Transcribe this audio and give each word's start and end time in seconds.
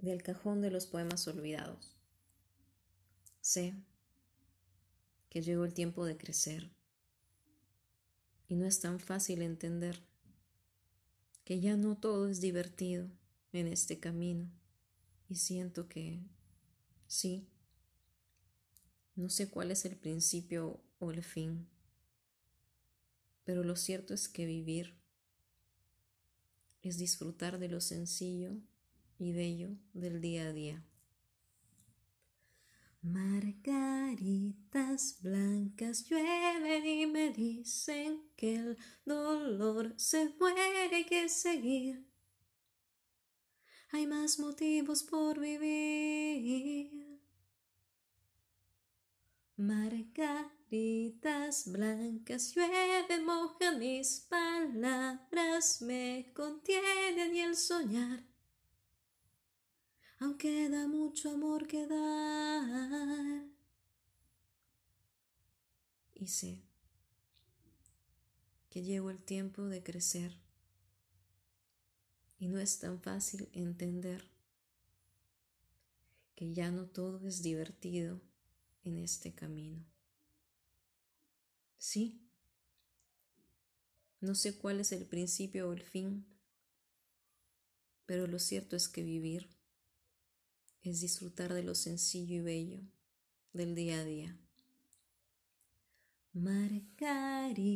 del 0.00 0.22
cajón 0.22 0.60
de 0.60 0.70
los 0.70 0.86
poemas 0.86 1.26
olvidados. 1.28 1.96
Sé 3.40 3.74
que 5.28 5.42
llegó 5.42 5.64
el 5.64 5.74
tiempo 5.74 6.04
de 6.04 6.16
crecer 6.16 6.70
y 8.48 8.56
no 8.56 8.66
es 8.66 8.80
tan 8.80 8.98
fácil 8.98 9.42
entender 9.42 10.02
que 11.44 11.60
ya 11.60 11.76
no 11.76 11.96
todo 11.96 12.28
es 12.28 12.40
divertido 12.40 13.08
en 13.52 13.68
este 13.68 13.98
camino 13.98 14.50
y 15.28 15.36
siento 15.36 15.88
que 15.88 16.20
sí, 17.06 17.48
no 19.14 19.28
sé 19.30 19.48
cuál 19.48 19.70
es 19.70 19.84
el 19.84 19.96
principio 19.96 20.82
o 20.98 21.10
el 21.10 21.22
fin, 21.22 21.68
pero 23.44 23.64
lo 23.64 23.76
cierto 23.76 24.14
es 24.14 24.28
que 24.28 24.46
vivir 24.46 24.94
es 26.82 26.98
disfrutar 26.98 27.58
de 27.58 27.68
lo 27.68 27.80
sencillo 27.80 28.56
y 29.20 29.32
bello 29.32 29.76
del 29.92 30.20
día 30.20 30.48
a 30.48 30.52
día. 30.52 30.82
Margaritas 33.02 34.48
blancas 35.22 36.04
llueven 36.08 36.86
y 36.86 37.06
me 37.06 37.30
dicen 37.30 38.30
que 38.36 38.56
el 38.56 38.76
dolor 39.04 39.94
se 39.96 40.34
muere 40.38 41.06
que 41.06 41.28
seguir. 41.28 42.06
Hay 43.92 44.06
más 44.06 44.38
motivos 44.38 45.02
por 45.02 45.38
vivir. 45.38 47.20
Margaritas 49.56 50.50
blancas 51.70 52.54
llueven, 52.54 53.24
mojan 53.26 53.78
mis 53.78 54.20
palabras, 54.20 55.82
me 55.82 56.32
contienen 56.34 57.34
y 57.34 57.40
el 57.40 57.56
soñar 57.56 58.29
aún 60.20 60.36
queda 60.36 60.86
mucho 60.86 61.30
amor 61.30 61.66
que 61.66 61.86
dar. 61.86 63.44
Y 66.14 66.26
sé 66.28 66.62
que 68.68 68.82
llegó 68.82 69.10
el 69.10 69.18
tiempo 69.18 69.64
de 69.64 69.82
crecer 69.82 70.36
y 72.38 72.48
no 72.48 72.58
es 72.58 72.78
tan 72.78 73.00
fácil 73.00 73.48
entender 73.52 74.28
que 76.36 76.52
ya 76.52 76.70
no 76.70 76.86
todo 76.86 77.26
es 77.26 77.42
divertido 77.42 78.20
en 78.84 78.98
este 78.98 79.34
camino. 79.34 79.84
Sí, 81.78 82.22
no 84.20 84.34
sé 84.34 84.56
cuál 84.56 84.80
es 84.80 84.92
el 84.92 85.06
principio 85.06 85.68
o 85.68 85.72
el 85.72 85.82
fin, 85.82 86.26
pero 88.04 88.26
lo 88.26 88.38
cierto 88.38 88.76
es 88.76 88.88
que 88.88 89.02
vivir 89.02 89.59
es 90.82 91.00
disfrutar 91.00 91.52
de 91.52 91.62
lo 91.62 91.74
sencillo 91.74 92.36
y 92.36 92.40
bello 92.40 92.80
del 93.52 93.74
día 93.74 94.00
a 94.00 94.04
día. 94.04 94.36
Margaritas 96.32 97.66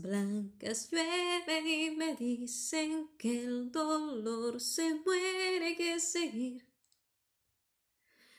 blancas 0.00 0.90
llueven 0.90 1.66
y 1.68 1.90
me 1.90 2.16
dicen 2.16 3.10
que 3.18 3.44
el 3.44 3.70
dolor 3.70 4.62
se 4.62 4.94
muere 4.94 5.76
que 5.76 6.00
seguir. 6.00 6.66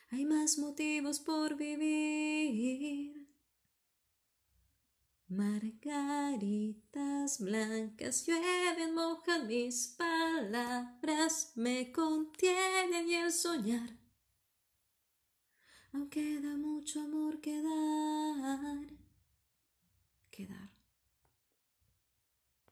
Hay 0.09 0.25
más 0.25 0.57
motivos 0.57 1.19
por 1.19 1.55
vivir. 1.55 2.26
Margaritas 5.29 6.87
blancas 7.39 8.25
llueven, 8.25 8.95
mojan 8.95 9.47
mis 9.47 9.87
palabras, 9.97 11.51
me 11.55 11.91
contienen 11.91 13.09
y 13.09 13.15
el 13.15 13.33
soñar. 13.33 13.97
Aún 15.91 16.09
queda 16.09 16.55
mucho 16.55 17.01
amor 17.01 17.41
que 17.41 17.61
dar, 17.61 18.87
que 20.31 20.47
dar. 20.47 20.76